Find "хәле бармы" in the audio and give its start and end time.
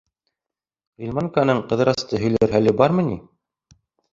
2.57-3.07